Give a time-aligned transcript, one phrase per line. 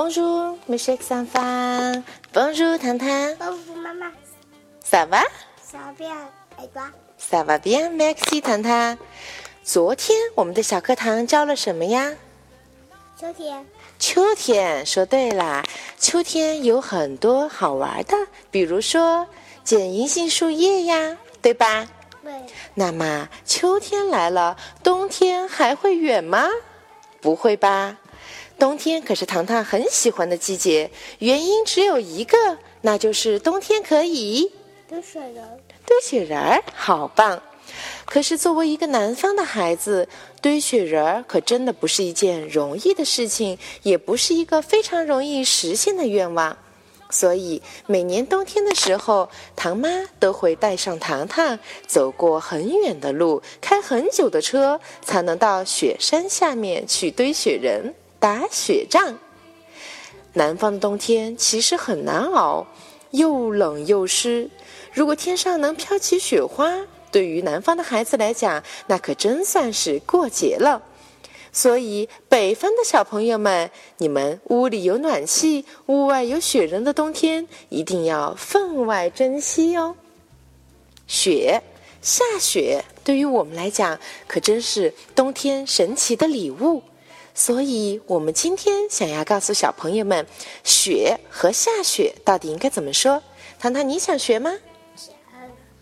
[0.00, 2.04] Bonjour，Monsieur Xanfan。
[2.32, 3.08] Bonjour，糖糖。
[3.36, 4.12] Bonjour，妈妈。
[4.80, 8.96] Ça va？Ça va，et toi？Ça va bien，Merci，糖糖。
[9.64, 12.14] 昨天我们的小课堂教了什么呀？
[13.18, 13.66] 秋天。
[13.98, 15.64] 秋天，说对啦。
[15.98, 18.14] 秋天有很多好玩的，
[18.52, 19.26] 比如说
[19.64, 21.88] 捡银杏树叶呀，对吧？
[22.22, 22.32] 对。
[22.74, 26.46] 那么秋天来了，冬天还会远吗？
[27.20, 27.96] 不会吧。
[28.58, 30.90] 冬天可是糖糖很喜欢的季节，
[31.20, 32.36] 原因只有一个，
[32.82, 34.50] 那就是冬天可以
[34.88, 35.60] 堆雪人。
[35.86, 37.40] 堆雪人儿，好棒！
[38.04, 40.08] 可是作为一个南方的孩子，
[40.42, 46.56] 堆雪人儿可真的不是一件容易的事情，也不是一个非常容易实现的愿望。
[47.10, 49.88] 所以每年冬天的时候，糖妈
[50.18, 57.94] 都会带上糖糖，走过很远的路，开很久的车，才能到雪山下面去堆雪人。
[58.18, 59.18] 打雪仗。
[60.34, 62.66] 南方的冬天其实很难熬，
[63.10, 64.50] 又冷又湿。
[64.92, 70.82] 如果天上能飘起雪花，对于南方的孩子来讲，那可真算是过节了。
[71.50, 79.96] 所以，北方的小朋友们，你们屋里有暖气、屋外有雪人的冬天，一定要分外珍惜哦。
[81.06, 81.62] 雪，
[82.02, 86.82] 下雪，对于我们来讲，可真是冬天神奇的礼物。
[87.38, 90.26] 所以，我们今天想要告诉小朋友们，
[90.64, 93.22] 雪和下雪到底应该怎么说？
[93.60, 94.52] 糖糖，你想学吗？
[94.96, 95.14] 想。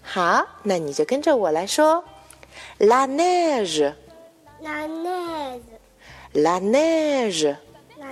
[0.03, 2.05] 好，那你就跟着我来说
[2.79, 7.57] ：la neige，la neige，la neige，la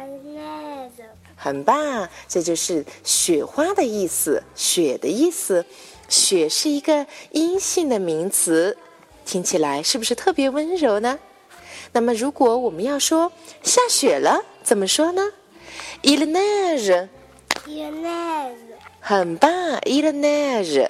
[0.09, 1.05] neige。
[1.37, 5.67] 很棒，这就是雪花的意思，雪的意思。
[6.09, 8.79] 雪是一个阴性的名词，
[9.27, 11.19] 听起来是不是特别温柔呢？
[11.95, 13.31] 那么，如果我们要说
[13.63, 15.31] 下雪了，怎么说呢
[16.03, 18.49] ？Il neige，il neige，
[18.99, 19.49] 很棒
[19.83, 20.89] ，il neige。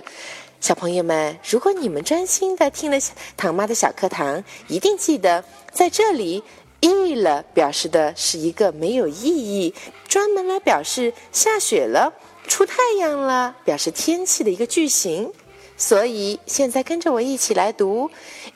[0.62, 2.98] 小朋友们，如果你们专心的听了
[3.36, 6.42] 唐妈的小课堂，一定记得在这里
[6.80, 9.74] ，il 表示的是一个没有意义，
[10.08, 12.14] 专门来表示下雪了、
[12.48, 15.30] 出太阳了，表示天气的一个句型。
[15.76, 18.10] 所以，现在跟着我一起来读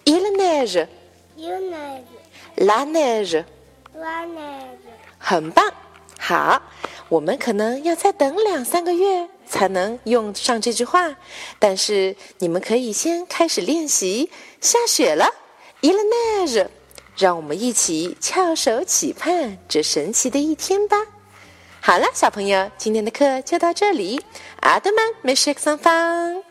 [0.06, 1.98] ，il neige，il neige。
[2.56, 3.44] La neige，
[5.18, 5.72] 很棒。
[6.18, 6.60] 好，
[7.08, 11.16] 我们可能要再等两三个月才能用上这句话，
[11.58, 14.30] 但是你们可以先开始练习。
[14.60, 15.32] 下雪了
[15.82, 16.66] ，Il neige，
[17.16, 20.96] 让我们一起翘首企盼这神奇的一天吧。
[21.80, 24.20] 好了，小朋友，今天的课就到这里。
[24.60, 26.47] 阿德曼，美食上方。